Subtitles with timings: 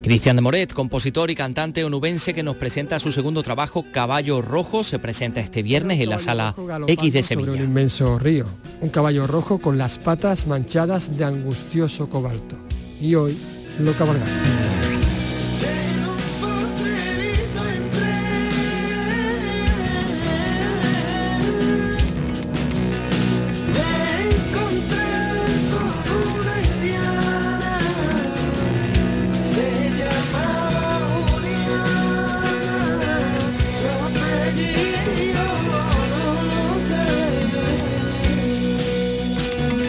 [0.00, 4.84] Cristian de Moret, compositor y cantante onubense que nos presenta su segundo trabajo Caballo Rojo,
[4.84, 6.54] se presenta este viernes en la sala
[6.86, 7.50] X de Sevilla.
[7.50, 8.44] un inmenso río,
[8.80, 12.56] un caballo rojo con las patas manchadas de angustioso cobalto.
[13.00, 13.36] Y hoy
[13.80, 14.87] lo cabalgamos.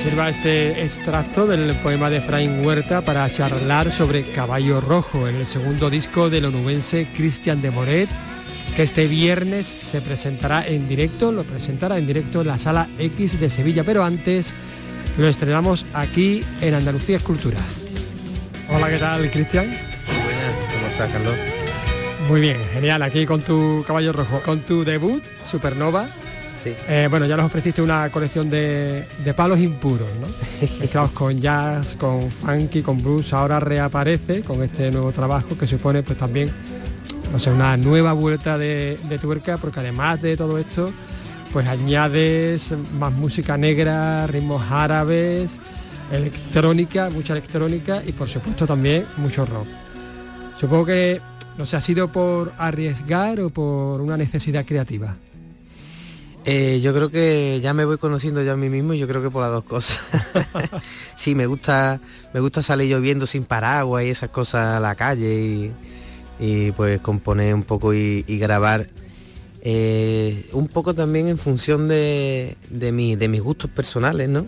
[0.01, 5.45] Sirva este extracto del poema de Fraín Huerta para charlar sobre Caballo Rojo, en el
[5.45, 8.07] segundo disco del onubense Cristian de Moret,
[8.77, 13.41] que este viernes se presentará en directo, lo presentará en directo en la sala X
[13.41, 14.53] de Sevilla, pero antes
[15.17, 17.57] lo estrenamos aquí en Andalucía Escultura.
[18.69, 19.65] Hola, ¿qué tal, Cristian?
[19.67, 21.33] Buenas, ¿cómo estás, Carlos?
[22.29, 26.07] Muy bien, genial, aquí con tu Caballo Rojo, con tu debut, Supernova,
[26.63, 26.73] Sí.
[26.87, 30.27] Eh, bueno, ya nos ofreciste una colección de, de palos impuros, ¿no?
[30.79, 33.31] Mezclados con jazz, con funky, con blues.
[33.33, 36.51] Ahora reaparece con este nuevo trabajo que supone pues también,
[37.31, 40.91] no sé, una nueva vuelta de, de tuerca, porque además de todo esto,
[41.53, 45.59] pues añades más música negra, ritmos árabes,
[46.11, 49.67] electrónica, mucha electrónica y por supuesto también mucho rock.
[50.59, 51.21] Supongo que,
[51.57, 55.15] no sé, ha sido por arriesgar o por una necesidad creativa.
[56.51, 59.21] Eh, yo creo que ya me voy conociendo yo a mí mismo y yo creo
[59.21, 59.99] que por las dos cosas.
[61.15, 61.99] sí, me gusta,
[62.33, 65.71] me gusta salir lloviendo sin paraguas y esas cosas a la calle y,
[66.39, 68.87] y pues componer un poco y, y grabar.
[69.61, 74.47] eh, un poco también en función de, de, mi- de mis gustos personales, ¿no?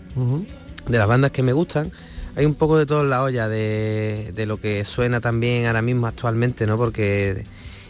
[0.88, 1.92] De las bandas que me gustan.
[2.36, 5.82] Hay un poco de todo en la olla, de, de lo que suena también ahora
[5.84, 6.78] mismo actualmente, ¿no?
[6.78, 7.44] Porque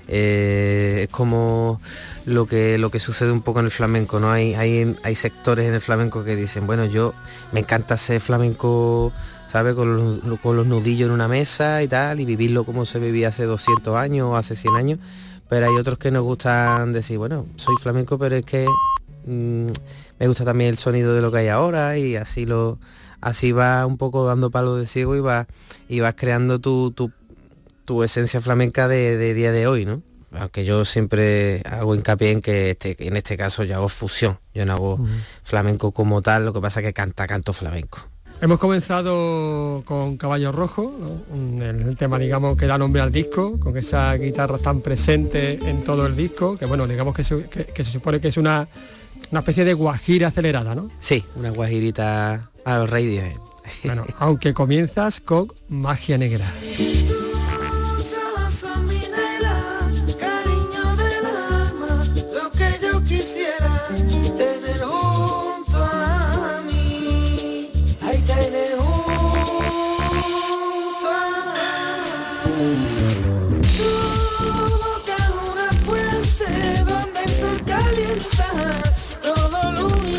[0.08, 1.80] eh, es como
[2.26, 4.32] lo que, lo que sucede un poco en el flamenco, ¿no?
[4.32, 7.14] Hay, hay, hay sectores en el flamenco que dicen, bueno, yo
[7.52, 9.12] me encanta ser flamenco,
[9.48, 9.74] ¿sabes?
[9.76, 13.30] Con los, con los nudillos en una mesa y tal, y vivirlo como se vivía
[13.30, 15.00] hace 200 años o hace 100 años,
[15.50, 18.66] pero hay otros que nos gustan decir, bueno, soy flamenco, pero es que
[19.26, 19.70] mm,
[20.20, 22.78] me gusta también el sonido de lo que hay ahora y así lo
[23.22, 25.48] así va un poco dando palos de ciego y vas
[25.88, 27.12] y vas creando tu,
[27.86, 30.02] tu esencia flamenca de, de día de hoy, ¿no?
[30.34, 34.66] Aunque yo siempre hago hincapié en que este, en este caso yo hago fusión, yo
[34.66, 35.00] no hago
[35.44, 38.00] flamenco como tal, lo que pasa es que canta canto flamenco.
[38.40, 40.96] Hemos comenzado con Caballo Rojo,
[41.62, 46.06] el tema digamos que da nombre al disco, con esa guitarra tan presente en todo
[46.08, 48.68] el disco, que bueno, digamos que se, que- que se supone que es una,
[49.32, 50.90] una especie de guajira acelerada, ¿no?
[51.02, 53.36] Sí, una guajirita a los Radiohead.
[53.84, 56.46] Bueno, aunque comienzas con Magia Negra.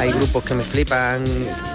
[0.03, 1.23] Hay grupos que me flipan.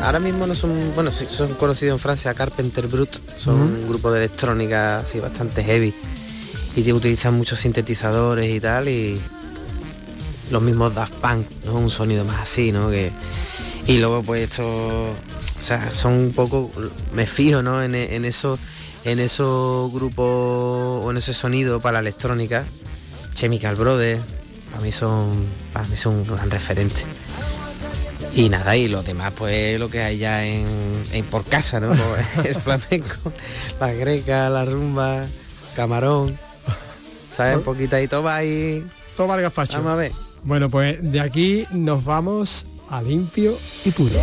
[0.01, 4.25] Ahora mismo no son, bueno, son conocidos en Francia, Carpenter Brut, son un grupo de
[4.25, 5.93] electrónica así bastante heavy
[6.75, 9.17] y que utilizan muchos sintetizadores y tal y
[10.51, 11.75] los mismos Daft Punk, ¿no?
[11.75, 12.89] Un sonido más así, ¿no?
[12.89, 13.13] Que,
[13.85, 14.63] y luego pues esto,
[15.03, 16.69] o sea, son un poco,
[17.13, 17.81] me fijo, ¿no?
[17.81, 18.59] En, en eso,
[19.05, 20.25] en esos grupos
[21.05, 22.65] o en ese sonido para la electrónica.
[23.35, 24.19] Chemical Brothers,
[24.71, 25.31] para mí son,
[25.71, 27.05] para mí son un gran referente.
[28.37, 30.63] Y nada, y los demás pues lo que hay ya en,
[31.11, 31.93] en por casa, ¿no?
[32.43, 33.33] El flamenco,
[33.79, 35.23] la greca, la rumba,
[35.75, 36.37] camarón,
[37.35, 37.57] ¿sabes?
[37.59, 39.77] Poquita y toma y Toma el gazpacho.
[39.77, 40.11] vamos a ver.
[40.43, 44.13] Bueno, pues de aquí nos vamos a limpio y puro.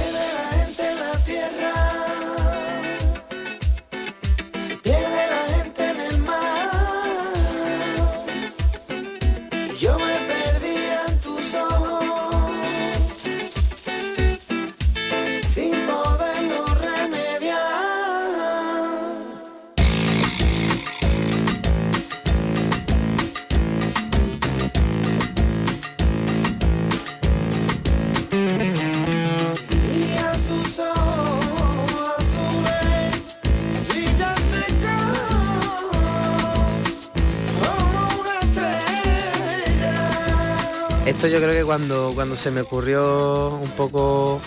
[41.07, 44.41] Esto yo creo que cuando, cuando se me ocurrió un poco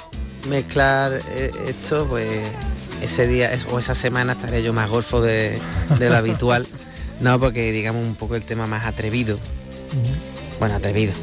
[0.50, 2.27] mezclar eh, esto, pues
[3.01, 5.59] ese día o esa semana estaré yo más golfo de,
[6.00, 6.65] de lo habitual.
[7.19, 9.39] No, porque digamos un poco el tema más atrevido.
[10.59, 11.13] Bueno, atrevido.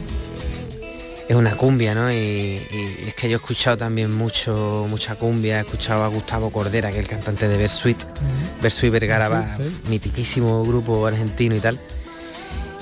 [1.28, 2.10] Es una cumbia, ¿no?
[2.12, 6.50] Y, y es que yo he escuchado también mucho, mucha cumbia, he escuchado a Gustavo
[6.50, 7.96] Cordera, que es el cantante de Bersuit,
[8.60, 9.75] Bersuit Vergara, va, Sí, sí.
[9.88, 11.78] mitiquísimo grupo argentino y tal.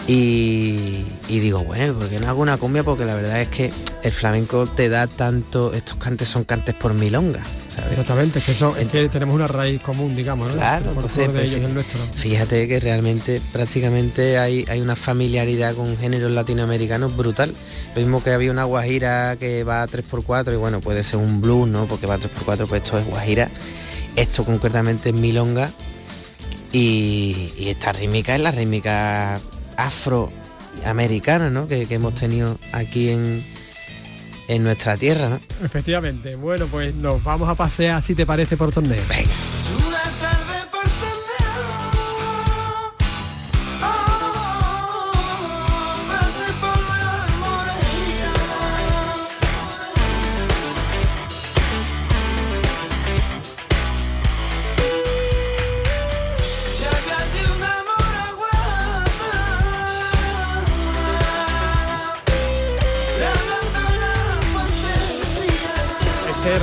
[0.09, 2.83] Y, y digo, bueno, ¿por qué no hago una cumbia?
[2.83, 3.71] Porque la verdad es que
[4.03, 7.93] el flamenco te da tanto, estos cantes son cantes por milonga, ¿sabes?
[7.93, 10.55] Exactamente, es que, eso, es que tenemos una raíz común, digamos, ¿no?
[10.55, 11.65] Claro, El entonces, de pues, ellos y sí.
[11.65, 12.01] el nuestro.
[12.15, 17.55] Fíjate que realmente prácticamente hay, hay una familiaridad con géneros latinoamericanos brutal.
[17.95, 21.41] Lo mismo que había una guajira que va a 3x4 y bueno, puede ser un
[21.41, 21.87] blues, ¿no?
[21.87, 23.49] Porque va a 3x4, pues esto es guajira.
[24.17, 25.71] Esto concretamente es milonga.
[26.73, 29.39] Y, y esta rítmica es la rítmica
[29.87, 31.69] afroamericana, ¿no?
[31.69, 33.45] Que, que hemos tenido aquí en,
[34.49, 35.41] en nuestra tierra, ¿no?
[35.65, 36.37] Efectivamente.
[36.37, 39.03] Bueno, pues nos vamos a pasear, si te parece, por torneo.
[39.09, 39.31] Venga.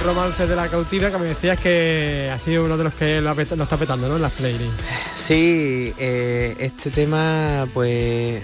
[0.10, 3.32] Romance de la cautiva que me decías que ha sido uno de los que lo,
[3.40, 4.16] está petando, ¿no?
[4.16, 4.84] En las playlists.
[5.16, 8.42] Sí, eh, este tema pues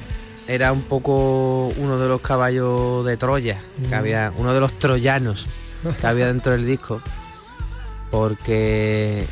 [0.47, 3.57] era un poco uno de los caballos de Troya,
[3.89, 5.47] que había, uno de los troyanos
[5.99, 7.01] que había dentro del disco,
[8.11, 9.25] porque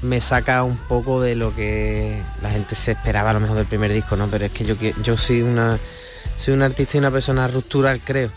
[0.00, 3.66] me saca un poco de lo que la gente se esperaba a lo mejor del
[3.66, 4.28] primer disco, ¿no?
[4.28, 5.76] Pero es que yo, yo soy una
[6.36, 8.30] soy un artista y una persona ruptural, creo.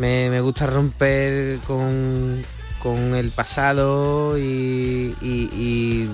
[0.00, 2.42] Me, gusta romper con,
[2.78, 6.08] con el pasado y,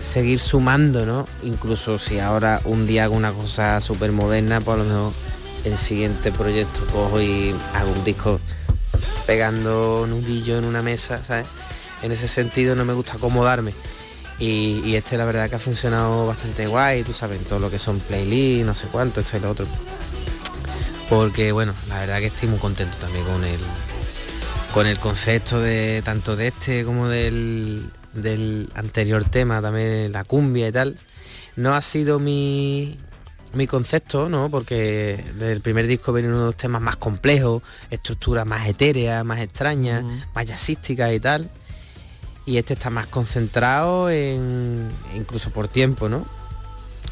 [0.00, 1.26] seguir sumando, ¿no?
[1.42, 5.12] Incluso si ahora un día hago una cosa súper moderna, pues a lo mejor
[5.64, 8.38] el siguiente proyecto cojo y hago un disco
[9.26, 11.46] pegando nudillo en una mesa, ¿sabes?
[12.00, 13.72] En ese sentido no me gusta acomodarme.
[14.38, 17.80] Y, y este la verdad que ha funcionado bastante guay, tú sabes, todo lo que
[17.80, 19.66] son playlists, no sé cuánto, esto y lo otro.
[21.14, 23.60] Porque bueno, la verdad que estoy muy contento también con el
[24.72, 30.66] con el concepto de tanto de este como del, del anterior tema, también la cumbia
[30.66, 30.98] y tal.
[31.54, 32.98] No ha sido mi,
[33.52, 34.50] mi concepto, ¿no?
[34.50, 40.02] Porque del primer disco vienen unos temas más complejos, estructuras más etéreas, más extrañas,
[40.34, 41.48] más jazzísticas y tal.
[42.44, 46.26] Y este está más concentrado en incluso por tiempo, ¿no?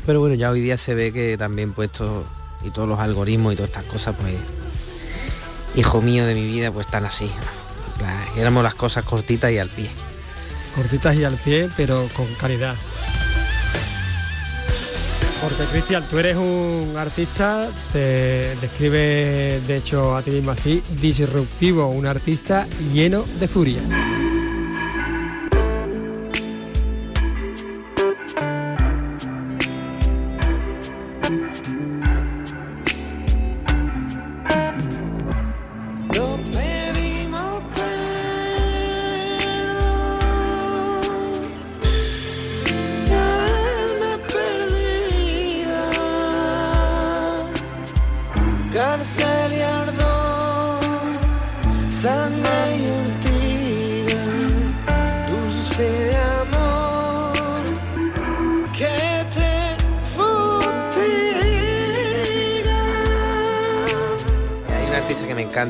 [0.07, 2.27] Pero bueno, ya hoy día se ve que también puesto
[2.65, 4.35] y todos los algoritmos y todas estas cosas, pues
[5.75, 7.31] hijo mío de mi vida, pues están así.
[8.37, 9.91] Éramos las cosas cortitas y al pie.
[10.75, 12.75] Cortitas y al pie, pero con calidad.
[15.43, 21.89] Porque Cristian, tú eres un artista, te describe de hecho a ti mismo así, disruptivo,
[21.89, 23.81] un artista lleno de furia.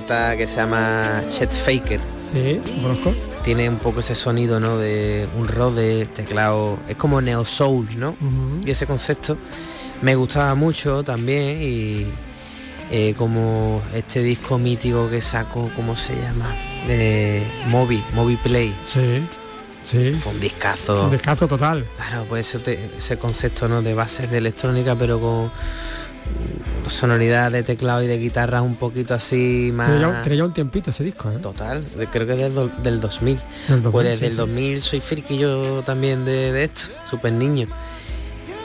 [0.01, 2.01] Que se llama Chet Faker.
[2.33, 3.13] Sí, conozco.
[3.45, 4.79] Tiene un poco ese sonido, ¿no?
[4.79, 6.79] De un rode, teclado.
[6.89, 8.17] Es como neo soul, ¿no?
[8.65, 9.37] Y ese concepto
[10.01, 12.07] me gustaba mucho también y
[12.91, 16.49] eh, como este disco mítico que sacó, ¿cómo se llama?
[16.87, 18.75] De Moby, Moby Play.
[18.87, 19.23] Sí,
[19.85, 20.13] sí.
[20.23, 21.05] Fue un discazo.
[21.05, 21.85] Un descanso total.
[21.97, 23.83] Claro, pues eso te- ese concepto ¿no?
[23.83, 25.51] de bases de electrónica, pero con
[26.89, 29.89] sonoridad de teclado y de guitarra un poquito así más...
[30.01, 31.39] Ya un tiempito ese disco, ¿eh?
[31.41, 33.37] Total, creo que es del, do- del 2000.
[33.69, 34.37] Del 2000, pues desde sí, el sí.
[34.39, 37.67] 2000 soy friki yo también de, de esto, súper niño.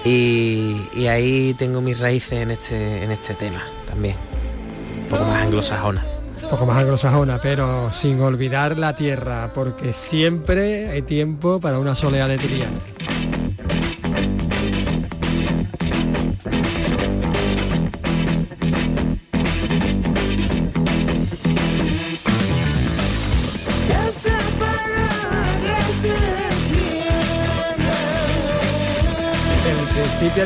[0.03, 4.15] Y, y ahí tengo mis raíces en este, en este tema también.
[5.03, 6.05] Un poco más anglosajona.
[6.43, 11.95] Un poco más anglosajona, pero sin olvidar la tierra, porque siempre hay tiempo para una
[11.95, 12.77] soleá de Triana.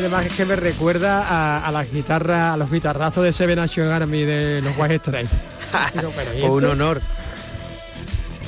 [0.02, 3.88] Además es que me recuerda a, a las guitarras, a los guitarrazos de Seven Nation
[3.88, 5.30] Army de los White Stripes.
[5.94, 7.00] Digo, pero, ¿y o un honor.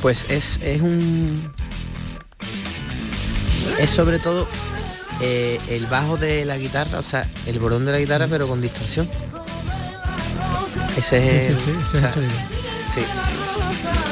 [0.03, 1.53] Pues es, es un...
[3.79, 4.47] Es sobre todo
[5.21, 8.61] eh, el bajo de la guitarra, o sea, el borón de la guitarra pero con
[8.61, 9.09] distorsión.
[10.97, 12.33] Ese es Sí, sí, el- sí, ese o es sea, el sonido.
[12.95, 13.01] sí.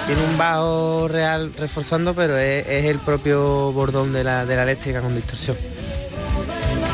[0.06, 4.62] Tiene un bajo real reforzando, pero es, es el propio bordón de la, de la
[4.64, 5.56] eléctrica con distorsión.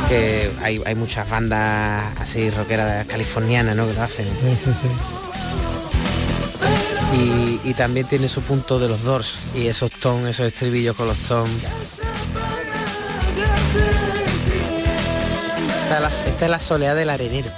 [0.08, 3.86] Que hay, hay muchas bandas así rockeras californianas ¿no?
[3.86, 4.26] que lo hacen.
[4.40, 4.88] Sí, sí, sí.
[7.14, 11.06] Y, y también tiene su punto de los doors y esos tones, esos estribillos con
[11.08, 11.64] los tones.
[15.82, 17.50] Esta es, la, esta es la soleá del arenero.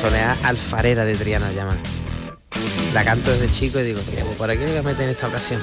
[0.00, 1.78] Soleá alfarera de Triana la llaman.
[2.94, 5.10] La canto desde chico y digo, "Tío, pues por aquí me voy a meter en
[5.10, 5.60] esta ocasión.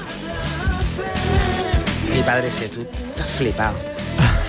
[2.14, 3.76] Mi padre dice, tú estás flipado.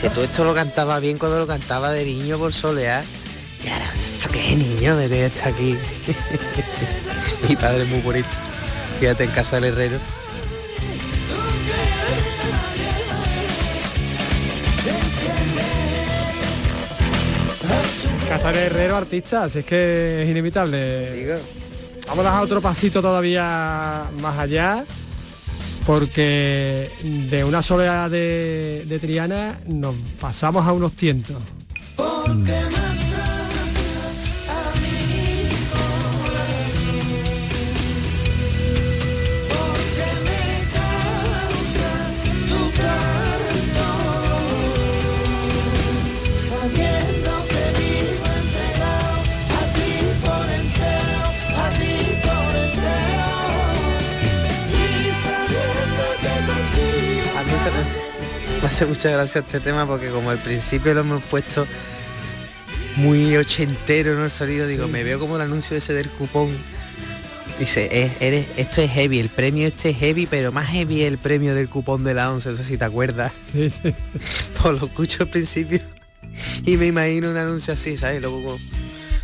[0.01, 3.03] Si tú esto lo cantaba bien cuando lo cantaba de niño por soleá,
[3.61, 4.95] ya era, ¿esto qué es niño?
[4.95, 5.77] Mete esto aquí.
[7.49, 8.29] Mi padre es muy bonito.
[8.99, 9.99] Fíjate en casa del herrero.
[18.29, 21.39] Casa de Herrero, artista, si es que es inevitable.
[22.07, 24.85] Vamos a dar otro pasito todavía más allá,
[25.89, 26.91] porque
[27.29, 31.37] de una soledad de, Triana nos pasamos a unos tientos.
[58.79, 61.67] Hace mucha gracia este tema porque como al principio lo hemos puesto
[62.95, 64.23] muy ochentero, ¿no?
[64.25, 66.49] El sonido, digo, me veo como el anuncio ese del cupón.
[67.59, 71.17] Dice, "Es- eres, esto es heavy, el premio este es heavy, pero más heavy el
[71.17, 73.33] premio del cupón de la 11, no sé si te acuerdas.
[73.43, 73.93] Sí, sí.
[74.61, 75.81] Pues lo escucho al principio
[76.65, 78.21] y me imagino un anuncio así, ¿sabes?
[78.21, 78.57] Luego con,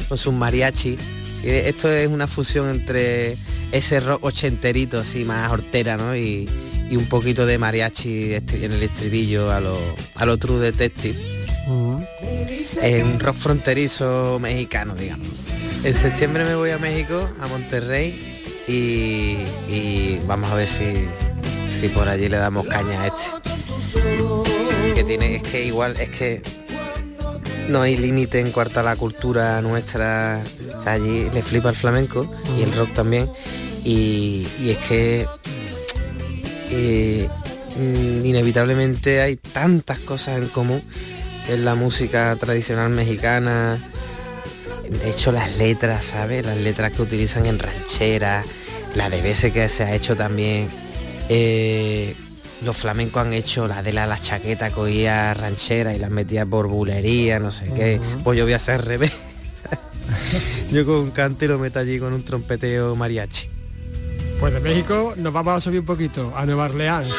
[0.10, 0.98] con sus mariachi.
[1.44, 3.38] Y esto es una fusión entre
[3.72, 6.14] ese rock ochenterito así más hortera, ¿no?
[6.16, 6.50] Y,
[6.90, 9.80] y un poquito de mariachi en el estribillo a lo,
[10.16, 11.18] a lo True Detective.
[12.82, 15.28] Es un rock fronterizo mexicano, digamos.
[15.84, 18.14] En septiembre me voy a México, a Monterrey,
[18.68, 19.38] y,
[19.72, 21.06] y vamos a ver si,
[21.80, 23.24] si por allí le damos caña a este.
[24.94, 26.42] Que tiene, es que igual, es que
[27.70, 30.42] no hay límite en cuanto a la cultura nuestra.
[30.78, 33.30] O sea, allí le flipa el flamenco y el rock también.
[33.84, 35.28] Y, y es que
[36.76, 37.30] eh,
[37.78, 40.82] mm, inevitablemente hay tantas cosas en común
[41.48, 43.78] en la música tradicional mexicana.
[44.90, 46.46] De hecho, las letras, ¿sabes?
[46.46, 48.46] Las letras que utilizan en rancheras,
[48.96, 50.70] la de veces que se ha hecho también.
[51.30, 52.16] eh,
[52.64, 56.68] los flamencos han hecho la de la, la chaqueta, cogía ranchera y las metía por
[56.68, 58.00] bulería, no sé qué.
[58.24, 59.12] Pues yo voy a hacer revés.
[60.72, 63.55] yo con un cante lo meto allí con un trompeteo mariachi.
[64.40, 67.10] Pues de México nos vamos a subir un poquito a Nueva Orleans,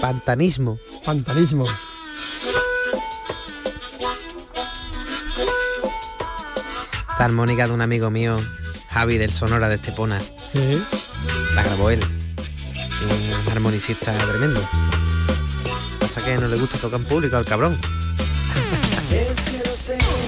[0.00, 0.78] Pantanismo.
[1.04, 1.64] pantanismo.
[7.10, 8.36] Esta armónica de un amigo mío,
[8.90, 10.20] Javi del Sonora de Estepona.
[10.20, 10.80] Sí.
[11.54, 12.00] La grabó él.
[13.46, 14.60] Un armonicista tremendo.
[16.00, 17.76] Pasa que no le gusta tocar en público al cabrón.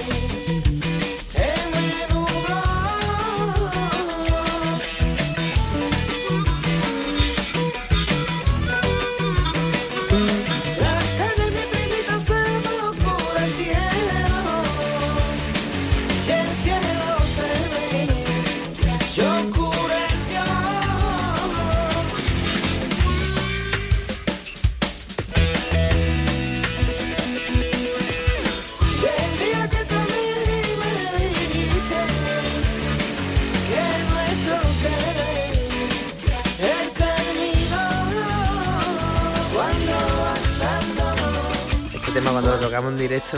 [42.09, 43.37] Este tema cuando lo tocamos en directo,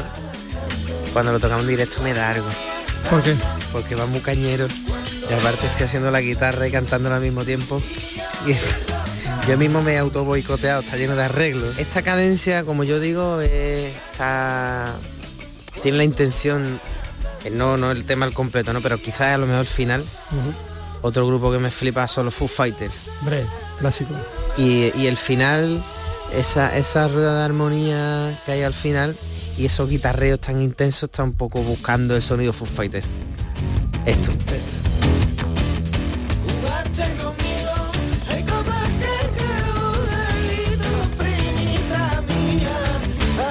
[1.11, 2.47] cuando lo tocamos en directo me da algo.
[3.09, 3.35] ¿Por qué?
[3.73, 4.65] Porque va muy cañero.
[5.29, 7.81] Y aparte estoy haciendo la guitarra y cantando al mismo tiempo.
[8.47, 8.55] Y
[9.49, 11.77] yo mismo me he auto boicoteado, está lleno de arreglos.
[11.79, 14.95] Esta cadencia, como yo digo, eh, está
[15.83, 16.79] tiene la intención,
[17.43, 18.79] eh, no, no el tema al completo, ¿no?
[18.79, 20.01] Pero quizás a lo mejor al final,
[21.01, 23.09] otro grupo que me flipa son los Foo Fighters.
[23.19, 23.43] Hombre,
[23.79, 24.13] clásico.
[24.55, 25.83] Y, y el final
[26.35, 29.15] esa, esa rueda de armonía que hay al final
[29.57, 33.05] y esos guitarreos tan intensos está un poco buscando el sonido Foo Fighters.
[34.05, 34.31] Esto.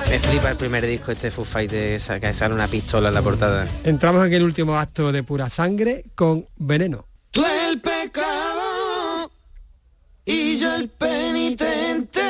[0.09, 3.23] Me flipa el primer disco este Foo Fighters, esa- que sale una pistola en la
[3.23, 3.69] portada.
[3.85, 7.07] Entramos en el último acto de pura sangre con veneno.
[7.31, 9.31] Tú el pecado
[10.25, 12.21] y yo el penitente.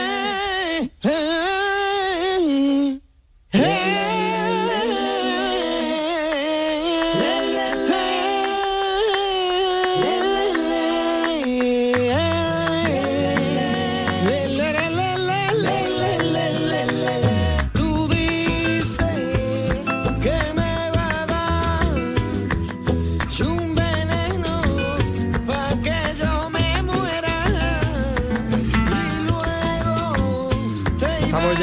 [0.80, 1.39] Eh,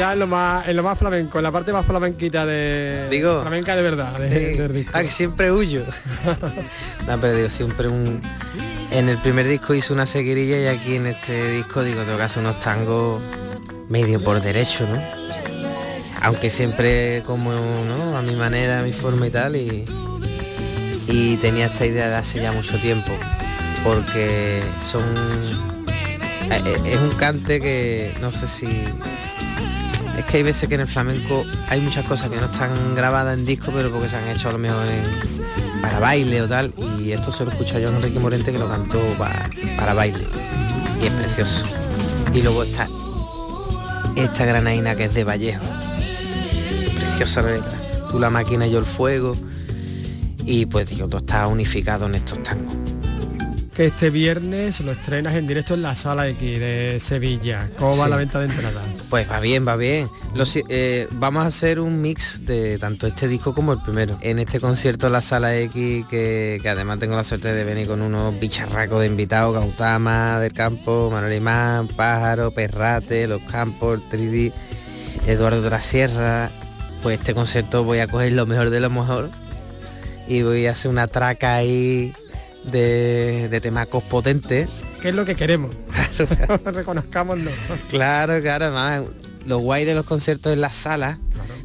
[0.08, 3.08] ya en lo más, en lo más flamenco, en la parte más flamenquita de.
[3.10, 3.40] Digo.
[3.42, 4.92] Flamenca de verdad, de- disco.
[4.94, 5.82] Ah, que siempre huyo.
[7.06, 8.20] no, pero digo, siempre un...
[8.90, 12.22] En el primer disco hice una seguirilla y aquí en este disco digo, tengo que
[12.22, 13.20] hacer unos tangos
[13.90, 14.98] medio por derecho, ¿no?
[16.22, 18.16] Aunque siempre como, ¿no?
[18.16, 19.84] A mi manera, a mi forma y tal, y,
[21.06, 23.12] y tenía esta idea de hace ya mucho tiempo,
[23.84, 25.02] porque son...
[26.50, 28.66] eh, eh, Es un cante que no sé si
[30.18, 33.38] es que hay veces que en el flamenco hay muchas cosas que no están grabadas
[33.38, 34.84] en disco, pero porque se han hecho a lo mejor
[35.80, 36.72] para baile o tal.
[37.00, 40.24] Y esto se lo escucha yo a Enrique Morente que lo cantó pa- para baile.
[41.02, 41.64] Y es precioso.
[42.34, 42.88] Y luego está
[44.16, 45.64] esta granaina que es de Vallejo.
[46.98, 47.78] Preciosa la letra.
[48.10, 49.36] Tú la máquina y yo el fuego.
[50.44, 52.74] Y pues digo, todo está unificado en estos tangos.
[53.78, 57.68] Que este viernes lo estrenas en directo en la sala X de Sevilla.
[57.78, 58.10] ¿Cómo va Sí.
[58.10, 58.84] la venta de entradas?
[59.08, 60.08] Pues va bien, va bien.
[60.34, 64.18] Lo si- eh, vamos a hacer un mix de tanto este disco como el primero.
[64.20, 67.86] En este concierto en la Sala X, que, que además tengo la suerte de venir
[67.86, 74.52] con unos bicharracos de invitados, Gautama del Campo, Manuel Imán, Pájaro, Perrate, Los Campos, 3D,
[75.28, 76.50] Eduardo de la Sierra.
[77.04, 79.30] Pues este concierto voy a coger lo mejor de lo mejor
[80.26, 82.12] y voy a hacer una traca ahí
[82.64, 84.82] de, de temacos potentes.
[85.00, 85.70] ¿Qué es lo que queremos?
[86.64, 87.50] Reconozcámoslo.
[87.88, 89.02] Claro, claro, además
[89.46, 91.18] lo guay de los conciertos en las salas,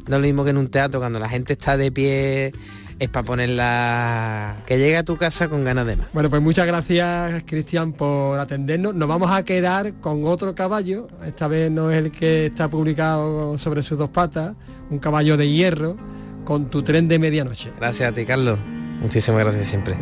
[0.08, 2.52] no es lo mismo que en un teatro, cuando la gente está de pie
[2.98, 4.56] es para ponerla...
[4.66, 6.06] que llegue a tu casa con ganas de más.
[6.12, 8.94] Bueno, pues muchas gracias, Cristian, por atendernos.
[8.94, 11.08] Nos vamos a quedar con otro caballo.
[11.24, 14.56] Esta vez no es el que está publicado sobre sus dos patas,
[14.90, 15.96] un caballo de hierro,
[16.44, 17.72] con tu tren de medianoche.
[17.78, 18.58] Gracias a ti, Carlos.
[19.00, 19.96] Muchísimas gracias siempre.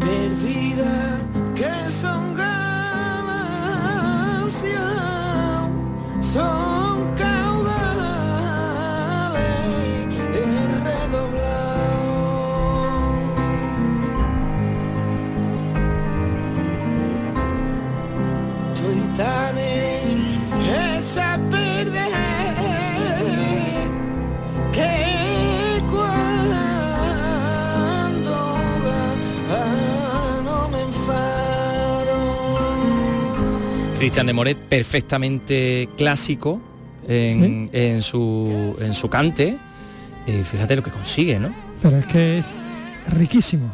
[0.00, 0.92] Perdida
[1.54, 3.30] que son ganancias,
[34.10, 36.60] Cristian de Moret, perfectamente clásico
[37.06, 39.56] en, en su, en su cante.
[40.26, 41.54] Eh, fíjate lo que consigue, ¿no?
[41.80, 42.52] Pero es que es
[43.12, 43.70] riquísimo.